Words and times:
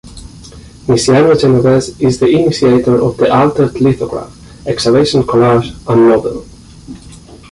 Misiano-Genovese 0.87 1.99
is 2.01 2.17
the 2.19 2.25
initiator 2.27 2.99
of 3.03 3.17
the 3.17 3.31
Altered 3.31 3.79
Lithograph, 3.79 4.35
Excavation 4.65 5.21
Collage 5.21 5.75
and 5.87 6.09
Novel. 6.09 6.43